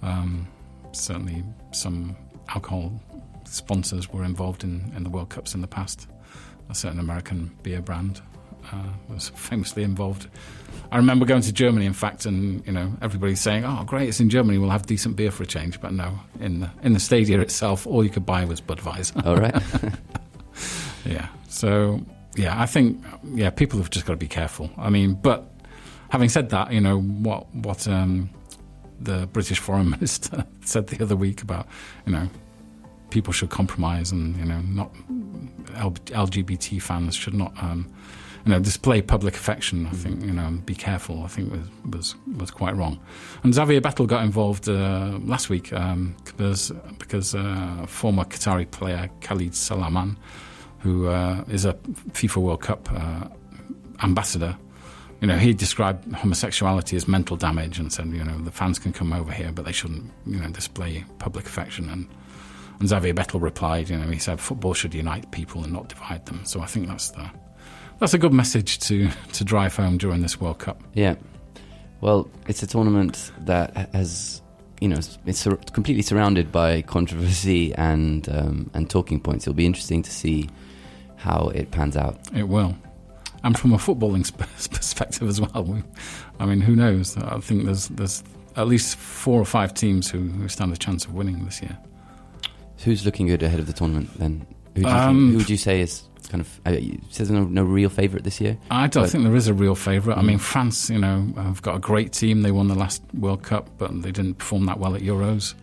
Um, 0.00 0.46
certainly, 0.92 1.42
some 1.72 2.16
alcohol 2.48 3.00
sponsors 3.44 4.12
were 4.12 4.24
involved 4.24 4.62
in, 4.62 4.92
in 4.96 5.02
the 5.02 5.10
World 5.10 5.28
Cups 5.28 5.54
in 5.54 5.60
the 5.60 5.66
past. 5.66 6.06
A 6.68 6.74
certain 6.74 7.00
American 7.00 7.50
beer 7.64 7.82
brand 7.82 8.22
uh, 8.72 8.84
was 9.08 9.30
famously 9.30 9.82
involved. 9.82 10.28
I 10.92 10.96
remember 10.96 11.24
going 11.24 11.42
to 11.42 11.52
Germany, 11.52 11.86
in 11.86 11.92
fact, 11.92 12.26
and 12.26 12.66
you 12.66 12.72
know 12.72 12.92
everybody's 13.00 13.40
saying, 13.40 13.64
"Oh, 13.64 13.84
great, 13.84 14.08
it's 14.08 14.20
in 14.20 14.28
Germany. 14.28 14.58
We'll 14.58 14.70
have 14.70 14.86
decent 14.86 15.16
beer 15.16 15.30
for 15.30 15.44
a 15.44 15.46
change." 15.46 15.80
But 15.80 15.92
no, 15.92 16.18
in 16.40 16.60
the 16.60 16.70
in 16.82 16.92
the 16.92 17.00
stadium 17.00 17.40
itself, 17.40 17.86
all 17.86 18.02
you 18.02 18.10
could 18.10 18.26
buy 18.26 18.44
was 18.44 18.60
Budweiser. 18.60 19.24
All 19.24 19.36
right. 19.36 19.54
yeah. 21.04 21.28
So 21.48 22.00
yeah, 22.36 22.60
I 22.60 22.66
think 22.66 23.02
yeah, 23.34 23.50
people 23.50 23.78
have 23.78 23.90
just 23.90 24.06
got 24.06 24.12
to 24.12 24.18
be 24.18 24.28
careful. 24.28 24.70
I 24.76 24.90
mean, 24.90 25.14
but 25.14 25.50
having 26.10 26.28
said 26.28 26.50
that, 26.50 26.72
you 26.72 26.80
know 26.80 27.00
what 27.00 27.52
what 27.54 27.86
um, 27.88 28.30
the 29.00 29.26
British 29.32 29.58
Foreign 29.58 29.90
Minister 29.98 30.44
said 30.64 30.88
the 30.88 31.02
other 31.02 31.16
week 31.16 31.42
about 31.42 31.66
you 32.06 32.12
know 32.12 32.28
people 33.10 33.32
should 33.32 33.50
compromise 33.50 34.12
and 34.12 34.36
you 34.36 34.44
know 34.44 34.60
not 34.60 34.92
LGBT 35.74 36.80
fans 36.80 37.14
should 37.14 37.34
not 37.34 37.52
um, 37.62 37.92
you 38.44 38.52
know 38.52 38.60
display 38.60 39.02
public 39.02 39.34
affection. 39.34 39.86
I 39.86 39.90
think 39.90 40.24
you 40.24 40.32
know 40.32 40.50
be 40.64 40.74
careful. 40.74 41.22
I 41.22 41.28
think 41.28 41.52
was 41.52 41.68
was 41.90 42.14
was 42.38 42.50
quite 42.50 42.76
wrong. 42.76 42.98
And 43.42 43.54
Xavier 43.54 43.80
Bettel 43.80 44.06
got 44.06 44.24
involved 44.24 44.68
uh, 44.68 45.18
last 45.24 45.50
week 45.50 45.72
um, 45.72 46.16
because 46.24 46.72
because 46.98 47.34
uh, 47.34 47.86
former 47.86 48.24
Qatari 48.24 48.70
player 48.70 49.10
Khalid 49.20 49.54
Salman, 49.54 50.18
who 50.80 51.08
uh, 51.08 51.44
is 51.48 51.64
a 51.64 51.74
FIFA 52.12 52.36
World 52.42 52.62
Cup 52.62 52.88
uh, 52.92 53.28
ambassador. 54.02 54.56
You 55.20 55.26
know, 55.26 55.36
he 55.36 55.52
described 55.52 56.10
homosexuality 56.14 56.96
as 56.96 57.06
mental 57.06 57.36
damage 57.36 57.78
and 57.78 57.92
said, 57.92 58.06
you 58.06 58.24
know, 58.24 58.38
the 58.38 58.50
fans 58.50 58.78
can 58.78 58.90
come 58.90 59.12
over 59.12 59.30
here, 59.30 59.52
but 59.52 59.66
they 59.66 59.72
shouldn't, 59.72 60.10
you 60.26 60.38
know, 60.40 60.48
display 60.48 61.04
public 61.18 61.44
affection. 61.44 61.90
And 61.90 62.08
and 62.80 62.88
Xavier 62.88 63.12
Bettel 63.12 63.42
replied, 63.42 63.90
you 63.90 63.98
know, 63.98 64.08
he 64.10 64.18
said 64.18 64.40
football 64.40 64.72
should 64.72 64.94
unite 64.94 65.30
people 65.30 65.62
and 65.62 65.72
not 65.72 65.90
divide 65.90 66.24
them. 66.24 66.46
So 66.46 66.62
I 66.62 66.66
think 66.66 66.88
that's 66.88 67.10
the 67.10 67.30
that's 68.00 68.14
a 68.14 68.18
good 68.18 68.32
message 68.32 68.78
to 68.80 69.08
to 69.34 69.44
drive 69.44 69.76
home 69.76 69.98
during 69.98 70.22
this 70.22 70.40
World 70.40 70.58
Cup. 70.58 70.82
Yeah. 70.94 71.14
Well, 72.00 72.30
it's 72.48 72.62
a 72.62 72.66
tournament 72.66 73.30
that 73.40 73.76
has, 73.92 74.40
you 74.80 74.88
know, 74.88 74.98
it's 75.26 75.46
completely 75.72 76.02
surrounded 76.02 76.50
by 76.50 76.80
controversy 76.82 77.74
and 77.74 78.26
um, 78.30 78.70
and 78.74 78.88
talking 78.88 79.20
points. 79.20 79.44
It'll 79.44 79.54
be 79.54 79.66
interesting 79.66 80.02
to 80.02 80.10
see 80.10 80.48
how 81.16 81.50
it 81.54 81.70
pans 81.70 81.96
out. 81.96 82.18
It 82.34 82.48
will. 82.48 82.74
And 83.44 83.58
from 83.58 83.72
a 83.72 83.76
footballing 83.76 84.24
perspective 84.72 85.28
as 85.28 85.40
well, 85.40 85.64
we, 85.64 85.82
I 86.38 86.46
mean, 86.46 86.60
who 86.60 86.74
knows? 86.74 87.16
I 87.18 87.38
think 87.40 87.66
there's 87.66 87.88
there's 87.88 88.24
at 88.56 88.66
least 88.66 88.96
four 88.96 89.40
or 89.40 89.44
five 89.44 89.74
teams 89.74 90.10
who, 90.10 90.20
who 90.20 90.48
stand 90.48 90.72
a 90.72 90.76
chance 90.76 91.04
of 91.04 91.14
winning 91.14 91.44
this 91.44 91.62
year. 91.62 91.78
Who's 92.84 93.04
looking 93.04 93.26
good 93.26 93.42
ahead 93.42 93.60
of 93.60 93.66
the 93.66 93.72
tournament 93.74 94.18
then? 94.18 94.46
Who, 94.76 94.82
do 94.82 94.88
you 94.88 94.94
Um, 94.94 95.16
think, 95.16 95.32
who 95.32 95.36
would 95.38 95.50
you 95.50 95.56
say 95.56 95.80
is 95.80 96.02
kind 96.28 96.40
of? 96.40 96.60
Uh, 96.64 96.76
says 97.10 97.30
no, 97.30 97.44
no 97.44 97.64
real 97.64 97.88
favourite 97.88 98.24
this 98.24 98.40
year. 98.40 98.56
I 98.70 98.86
don't 98.86 99.02
But- 99.04 99.10
think 99.10 99.24
there 99.24 99.34
is 99.36 99.48
a 99.48 99.54
real 99.54 99.74
favourite. 99.74 100.16
I 100.18 100.22
Mm. 100.22 100.26
mean, 100.26 100.38
France, 100.38 100.88
you 100.90 100.98
know, 100.98 101.32
have 101.36 101.60
got 101.62 101.76
a 101.76 101.78
great 101.80 102.12
team. 102.12 102.42
They 102.42 102.52
won 102.52 102.68
the 102.68 102.74
last 102.74 103.02
World 103.14 103.42
Cup, 103.42 103.68
but 103.78 104.02
they 104.02 104.12
didn't 104.12 104.34
perform 104.38 104.66
that 104.66 104.78
well 104.78 104.94
at 104.94 105.02
Euros. 105.02 105.54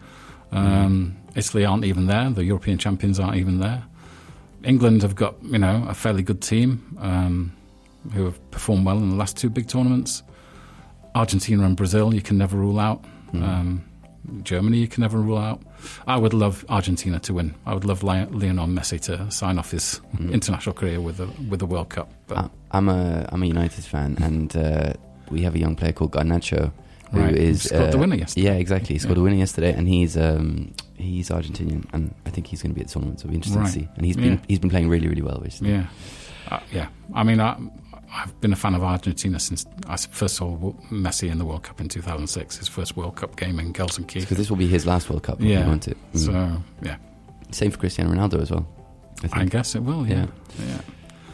Um, 0.52 1.16
Italy 1.36 1.66
aren't 1.66 1.86
even 1.86 2.08
there. 2.08 2.30
The 2.30 2.44
European 2.44 2.78
champions 2.78 3.20
aren't 3.20 3.38
even 3.38 3.60
there. 3.60 3.84
England 4.64 5.02
have 5.04 5.16
got, 5.16 5.36
you 5.44 5.60
know, 5.60 5.86
a 5.88 5.94
fairly 5.94 6.24
good 6.24 6.42
team 6.42 6.82
um, 7.00 7.52
who 8.14 8.26
have 8.26 8.52
performed 8.52 8.86
well 8.86 8.98
in 8.98 9.10
the 9.10 9.16
last 9.16 9.38
two 9.38 9.50
big 9.50 9.68
tournaments. 9.68 10.24
Argentina 11.16 11.64
and 11.64 11.76
Brazil, 11.76 12.14
you 12.14 12.22
can 12.22 12.38
never 12.38 12.58
rule 12.58 12.80
out. 12.80 13.04
Mm. 13.34 13.44
Um, 13.44 13.82
Germany, 14.44 14.78
you 14.78 14.88
can 14.88 15.02
never 15.02 15.18
rule 15.20 15.38
out. 15.38 15.62
I 16.06 16.18
would 16.18 16.34
love 16.34 16.66
Argentina 16.70 17.20
to 17.20 17.34
win. 17.34 17.56
I 17.66 17.74
would 17.74 17.86
love 17.86 18.04
Li- 18.04 18.26
Lionel 18.32 18.68
Messi 18.68 19.00
to 19.02 19.30
sign 19.32 19.58
off 19.60 19.72
his 19.72 20.02
Mm. 20.18 20.34
international 20.34 20.74
career 20.74 21.00
with 21.00 21.20
a 21.20 21.28
with 21.50 21.62
a 21.62 21.66
World 21.66 21.90
Cup. 21.90 22.10
But 22.28 22.52
I'm 22.72 22.90
a 22.90 23.28
I'm 23.32 23.44
a 23.44 23.46
United 23.46 23.84
fan, 23.86 24.18
and 24.22 24.56
uh, 24.56 24.94
we 25.30 25.42
have 25.44 25.56
a 25.56 25.60
young 25.60 25.76
player 25.76 25.94
called 25.94 26.12
Garnacho, 26.12 26.72
who 27.12 27.20
Right, 27.22 27.36
is 27.36 27.64
he 27.64 27.70
scored 27.70 27.92
the 27.92 27.98
uh, 27.98 28.02
winner 28.02 28.16
yesterday. 28.16 28.46
Yeah, 28.48 28.54
exactly. 28.60 28.96
He 28.96 29.00
scored 29.00 29.18
Yeah. 29.18 29.22
a 29.22 29.24
winner 29.26 29.38
yesterday, 29.38 29.74
and 29.74 29.88
he's 29.88 30.18
um, 30.18 30.74
he's 30.98 31.30
Argentinian, 31.30 31.86
and 31.94 32.14
I 32.26 32.30
think 32.32 32.48
he's 32.48 32.62
going 32.62 32.72
to 32.72 32.76
be 32.76 32.82
at 32.82 32.88
the 32.88 32.94
tournament. 32.94 33.20
So 33.20 33.24
it'll 33.26 33.32
be 33.32 33.36
interesting 33.38 33.62
Right. 33.64 33.74
to 33.74 33.80
see. 33.80 33.88
And 33.96 34.06
he's 34.06 34.18
been 34.18 34.34
Yeah. 34.34 34.40
he's 34.50 34.60
been 34.60 34.70
playing 34.70 34.90
really 34.90 35.08
really 35.08 35.22
well 35.22 35.40
recently. 35.44 35.74
Yeah, 35.74 35.86
uh, 36.52 36.60
yeah. 36.74 36.88
I 37.14 37.24
mean, 37.24 37.40
I, 37.40 37.56
I've 38.14 38.40
been 38.42 38.54
a 38.54 38.56
fan 38.56 38.74
of 38.74 38.84
Argentina 38.84 39.40
since 39.40 39.66
I 39.88 39.98
first 39.98 40.36
saw 40.38 40.56
Messi 40.92 41.30
in 41.30 41.38
the 41.38 41.46
World 41.46 41.64
Cup 41.64 41.82
in 41.82 41.90
2006, 41.90 42.58
his 42.58 42.68
first 42.68 42.96
World 42.96 43.16
Cup 43.16 43.36
game 43.36 43.60
in 43.60 43.74
Gelsenkirchen. 43.74 44.22
Because 44.22 44.38
this 44.38 44.50
will 44.50 44.58
be 44.58 44.68
his 44.68 44.86
last 44.86 45.10
World 45.10 45.24
Cup. 45.24 45.40
if 45.42 45.46
Yeah. 45.48 45.68
wants 45.68 45.88
it. 45.88 45.98
Mm. 46.14 46.20
So 46.20 46.62
yeah, 46.84 46.96
Same 47.52 47.72
for 47.72 47.78
Cristiano 47.78 48.14
Ronaldo 48.14 48.42
as 48.42 48.52
well. 48.52 48.68
I 49.24 49.28
think. 49.28 49.36
I 49.38 49.46
guess 49.46 49.76
it 49.76 49.84
will. 49.84 50.06
Yeah, 50.08 50.28
yeah. 50.60 50.80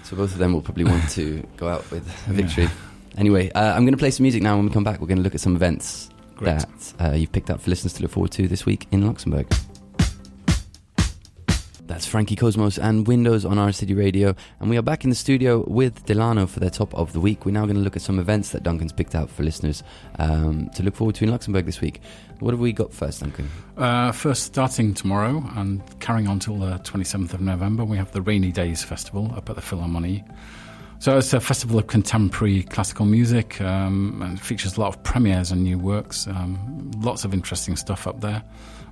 So 0.03 0.15
both 0.15 0.32
of 0.34 0.38
them 0.38 0.53
will 0.53 0.62
probably 0.62 0.84
want 0.86 1.10
to 1.12 1.44
go 1.58 1.68
out 1.68 1.89
with 1.92 2.08
a 2.27 2.32
Yeah. 2.32 2.42
victory. 2.42 2.70
Anyway, 3.18 3.51
uh, 3.51 3.74
I'm 3.75 3.84
going 3.84 3.94
to 3.94 3.98
play 3.98 4.10
some 4.12 4.24
music 4.24 4.42
now. 4.42 4.56
When 4.56 4.65
we 4.65 4.72
come 4.72 4.84
back, 4.84 5.00
we're 5.00 5.08
going 5.08 5.18
to 5.20 5.24
look 5.24 5.36
at 5.36 5.42
some 5.42 5.56
events 5.56 6.10
Great. 6.36 6.60
that 6.60 6.94
uh, 7.00 7.12
you've 7.13 7.32
picked 7.32 7.50
up 7.51 7.62
for 7.62 7.70
listeners 7.70 7.94
to 7.94 8.01
look 8.01 8.12
forward 8.12 8.32
to 8.32 8.48
this 8.48 8.65
week 8.65 8.88
in 8.92 9.06
Luxembourg. 9.06 9.48
That's 11.86 12.06
Frankie 12.06 12.38
Cosmos 12.38 12.78
and 12.78 13.06
Windows 13.06 13.44
on 13.44 13.58
our 13.58 13.74
city 13.74 13.94
radio, 13.94 14.34
and 14.62 14.70
we 14.70 14.78
are 14.78 14.82
back 14.82 15.04
in 15.04 15.10
the 15.10 15.16
studio 15.18 15.66
with 15.68 16.06
Delano 16.06 16.48
for 16.48 16.62
their 16.62 16.70
top 16.70 16.96
of 16.96 17.12
the 17.12 17.20
week. 17.20 17.46
We're 17.46 17.52
now 17.52 17.66
going 17.66 17.75
to 17.75 17.82
look 17.82 17.98
at 17.98 18.02
some 18.02 18.20
events 18.20 18.52
that 18.52 18.63
Duncan's 18.63 18.94
picked 18.94 19.16
out 19.16 19.30
for 19.30 19.44
listeners 19.44 19.84
um, 20.18 20.70
to 20.75 20.84
look 20.84 20.96
forward 20.96 21.16
to 21.16 21.25
in 21.25 21.32
Luxembourg 21.32 21.66
this 21.66 21.82
week. 21.82 22.00
What 22.40 22.52
have 22.52 22.62
we 22.62 22.72
got 22.72 22.94
first, 22.94 23.20
Duncan? 23.20 23.50
Uh, 23.75 24.13
first, 24.13 24.44
starting 24.44 24.94
tomorrow 24.94 25.44
and 25.58 25.82
carrying 26.00 26.30
on 26.30 26.40
till 26.40 26.58
the 26.58 26.80
27th 26.80 27.34
of 27.34 27.42
November, 27.42 27.84
we 27.84 27.98
have 27.98 28.13
the 28.13 28.22
Rainy 28.22 28.54
Days 28.54 28.82
Festival 28.82 29.34
up 29.36 29.50
at 29.50 29.58
the 29.58 29.62
Philharmonie. 29.62 30.24
So 31.00 31.18
it's 31.18 31.34
a 31.34 31.42
festival 31.42 31.78
of 31.78 31.88
contemporary 31.88 32.63
classical 32.63 33.06
music 33.06 33.60
um, 33.60 34.22
and 34.22 34.40
features 34.40 34.78
a 34.78 34.80
lot 34.80 34.96
of 34.96 35.04
premieres 35.04 35.52
and 35.52 35.62
new 35.63 35.78
works. 35.78 36.28
Um, 36.28 36.92
lots 37.02 37.25
of 37.25 37.34
interesting 37.34 37.75
stuff 37.75 38.08
up 38.08 38.22
there. 38.22 38.42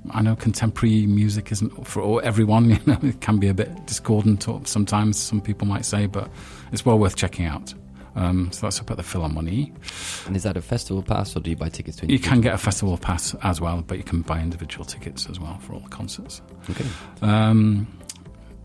I 0.10 0.22
know 0.22 0.36
contemporary 0.36 1.06
music 1.06 1.52
isn't 1.52 1.88
for 1.88 2.22
everyone. 2.24 2.70
You 2.72 2.80
know, 2.86 3.00
it 3.04 3.22
can 3.22 3.38
be 3.38 3.48
a 3.48 3.54
bit 3.54 3.86
discordant 3.86 4.48
sometimes. 4.68 5.20
Some 5.20 5.42
people 5.42 5.68
might 5.68 5.86
say, 5.86 6.08
but 6.08 6.30
it's 6.72 6.86
well 6.86 6.98
worth 6.98 7.16
checking 7.16 7.46
out. 7.46 7.74
Um, 8.16 8.52
so 8.52 8.66
that's 8.66 8.80
up 8.80 8.92
at 8.92 8.98
the 8.98 9.04
Philharmonie. 9.04 9.72
And 10.28 10.36
is 10.36 10.44
that 10.44 10.58
a 10.58 10.62
festival 10.62 11.02
pass, 11.02 11.36
or 11.36 11.40
do 11.40 11.50
you 11.50 11.56
buy 11.56 11.70
tickets 11.70 11.98
to? 11.98 12.12
You 12.12 12.20
can 12.20 12.42
get 12.42 12.54
a 12.54 12.58
festival 12.58 12.98
pass 12.98 13.36
as 13.44 13.62
well, 13.62 13.82
but 13.82 13.98
you 13.98 14.04
can 14.04 14.22
buy 14.22 14.40
individual 14.42 14.86
tickets 14.86 15.28
as 15.30 15.40
well 15.40 15.58
for 15.60 15.74
all 15.74 15.80
the 15.80 15.90
concerts. 15.90 16.42
Okay. 16.70 16.86
Um, 17.22 17.88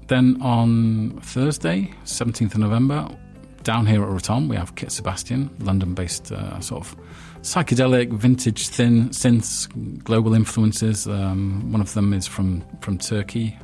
then 0.08 0.40
on 0.40 1.20
Thursday, 1.20 1.92
17th 2.04 2.54
of 2.54 2.58
November, 2.58 3.08
down 3.62 3.86
here 3.86 4.02
at 4.02 4.08
Rotonde, 4.08 4.48
we 4.48 4.56
have 4.56 4.74
Kit 4.74 4.92
Sebastian, 4.92 5.50
London 5.60 5.94
based 5.94 6.32
uh, 6.32 6.60
sort 6.60 6.86
of 6.86 6.96
psychedelic, 7.46 8.12
vintage 8.12 8.68
thin 8.68 9.08
synths, 9.10 9.68
global 10.04 10.34
influences. 10.34 11.06
Um, 11.06 11.70
one 11.72 11.80
of 11.80 11.94
them 11.94 12.12
is 12.12 12.26
from, 12.26 12.62
from 12.80 12.98
Turkey. 12.98 13.56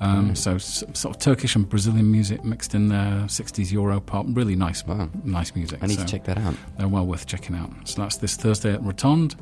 Um, 0.00 0.30
Mm. 0.32 0.36
So 0.36 0.56
s- 0.56 0.84
sort 0.92 1.16
of 1.16 1.20
Turkish 1.22 1.56
and 1.56 1.66
Brazilian 1.68 2.10
music 2.10 2.44
mixed 2.44 2.74
in 2.74 2.88
there, 2.88 3.24
60s 3.28 3.72
Euro 3.72 4.00
pop, 4.00 4.26
really 4.28 4.56
nice, 4.56 4.84
Wow. 4.86 5.08
nice 5.24 5.54
music. 5.54 5.78
I 5.82 5.86
need 5.86 5.96
So- 5.98 6.04
to 6.04 6.08
check 6.10 6.24
that 6.24 6.36
out. 6.36 6.54
they're 6.76 6.88
well 6.88 7.06
worth 7.06 7.26
checking 7.26 7.56
out. 7.56 7.70
So 7.84 8.02
that's 8.02 8.16
this 8.18 8.36
Thursday 8.36 8.74
at 8.74 8.82
Rotonde. 8.82 9.34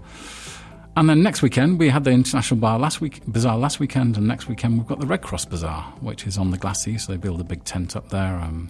And 0.96 1.08
then 1.08 1.22
next 1.22 1.40
weekend, 1.42 1.78
we 1.78 1.88
had 1.88 2.04
the 2.04 2.10
International 2.10 2.60
Bar 2.60 2.78
last 2.78 3.00
week, 3.00 3.22
Bazaar 3.26 3.56
last 3.58 3.80
weekend, 3.80 4.16
and 4.18 4.28
next 4.28 4.46
weekend 4.46 4.76
we've 4.78 4.86
got 4.86 5.00
the 5.00 5.06
Red 5.06 5.22
Cross 5.22 5.46
Bazaar, 5.46 5.82
which 6.00 6.26
is 6.26 6.36
on 6.38 6.50
the 6.50 6.58
Glacis. 6.58 7.04
So 7.04 7.12
they 7.12 7.18
build 7.18 7.40
a 7.40 7.44
big 7.44 7.64
tent 7.64 7.96
up 7.96 8.10
there. 8.10 8.38
Um, 8.38 8.68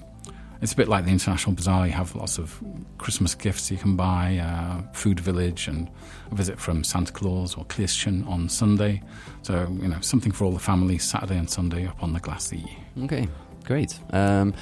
it's 0.63 0.73
a 0.73 0.77
bit 0.77 0.89
like 0.89 1.05
the 1.05 1.11
International 1.11 1.55
Bazaar. 1.55 1.87
You 1.87 1.93
have 1.93 2.15
lots 2.15 2.39
of 2.39 2.63
Christmas 2.97 3.35
gifts 3.35 3.69
you 3.71 3.77
can 3.77 3.97
buy, 3.97 4.39
uh, 4.39 4.83
food 4.93 5.19
village, 5.19 5.67
and 5.67 5.91
a 6.31 6.35
visit 6.37 6.59
from 6.59 6.85
Santa 6.85 7.13
Claus 7.13 7.57
or 7.57 7.65
Christian 7.65 8.25
on 8.29 8.49
Sunday. 8.49 9.03
So, 9.43 9.67
you 9.81 9.89
know, 9.89 10.01
something 10.01 10.31
for 10.31 10.45
all 10.45 10.53
the 10.53 10.61
family 10.61 10.99
Saturday 10.99 11.37
and 11.37 11.51
Sunday 11.51 11.87
up 11.87 12.01
on 12.01 12.13
the 12.13 12.21
Glacis. 12.21 12.63
Okay, 13.03 13.29
great. 13.65 13.99
Um, 14.13 14.55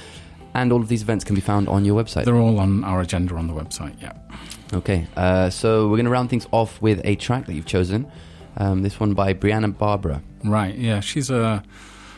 and 0.55 0.73
all 0.73 0.81
of 0.81 0.87
these 0.87 1.03
events 1.03 1.23
can 1.23 1.35
be 1.35 1.41
found 1.41 1.69
on 1.69 1.85
your 1.85 2.03
website. 2.03 2.25
They're 2.25 2.35
all 2.35 2.59
on 2.59 2.83
our 2.83 3.01
agenda 3.01 3.35
on 3.35 3.45
the 3.45 3.53
website, 3.53 4.01
yeah. 4.01 4.13
Okay, 4.73 5.05
uh, 5.15 5.51
so 5.51 5.83
we're 5.87 5.97
going 5.97 6.05
to 6.05 6.11
round 6.11 6.31
things 6.31 6.47
off 6.51 6.81
with 6.81 6.99
a 7.05 7.15
track 7.15 7.45
that 7.45 7.53
you've 7.53 7.67
chosen. 7.67 8.11
Um, 8.57 8.81
this 8.81 8.99
one 8.99 9.13
by 9.13 9.35
Brianna 9.35 9.77
Barbara. 9.77 10.23
Right, 10.43 10.75
yeah, 10.75 10.99
she's 10.99 11.29
a, 11.29 11.63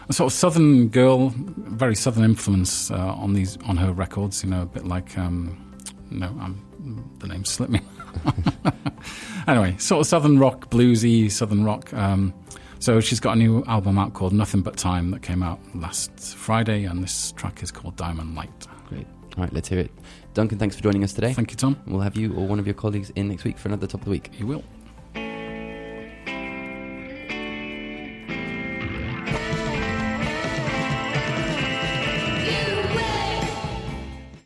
a 0.09 0.13
sort 0.13 0.31
of 0.31 0.37
southern 0.37 0.89
girl, 0.89 1.33
very 1.35 1.95
southern 1.95 2.23
influence 2.23 2.91
uh, 2.91 2.97
on 2.97 3.33
these 3.33 3.57
on 3.65 3.77
her 3.77 3.91
records. 3.91 4.43
You 4.43 4.49
know, 4.49 4.63
a 4.63 4.65
bit 4.65 4.85
like 4.85 5.17
um, 5.17 5.75
no, 6.11 6.27
um, 6.27 7.09
the 7.19 7.27
name 7.27 7.45
slipped 7.45 7.71
me. 7.71 7.81
anyway, 9.47 9.75
sort 9.77 10.01
of 10.01 10.07
southern 10.07 10.39
rock, 10.39 10.69
bluesy 10.69 11.31
southern 11.31 11.63
rock. 11.63 11.93
Um, 11.93 12.33
so 12.79 12.99
she's 12.99 13.21
got 13.21 13.37
a 13.37 13.39
new 13.39 13.63
album 13.65 13.97
out 13.97 14.13
called 14.13 14.33
Nothing 14.33 14.61
But 14.61 14.75
Time 14.75 15.11
that 15.11 15.21
came 15.21 15.41
out 15.41 15.59
last 15.73 16.35
Friday, 16.35 16.83
and 16.83 17.01
this 17.01 17.31
track 17.31 17.63
is 17.63 17.71
called 17.71 17.95
Diamond 17.95 18.35
Light. 18.35 18.67
Great. 18.89 19.07
All 19.37 19.43
right, 19.43 19.53
let's 19.53 19.69
hear 19.69 19.79
it. 19.79 19.91
Duncan, 20.33 20.57
thanks 20.57 20.75
for 20.75 20.83
joining 20.83 21.03
us 21.03 21.13
today. 21.13 21.31
Thank 21.33 21.51
you, 21.51 21.57
Tom. 21.57 21.81
We'll 21.87 22.01
have 22.01 22.17
you 22.17 22.33
or 22.35 22.45
one 22.45 22.59
of 22.59 22.67
your 22.67 22.73
colleagues 22.73 23.09
in 23.11 23.29
next 23.29 23.45
week 23.45 23.57
for 23.57 23.69
another 23.69 23.87
top 23.87 24.01
of 24.01 24.05
the 24.05 24.11
week. 24.11 24.31
You 24.37 24.47
will. 24.47 24.63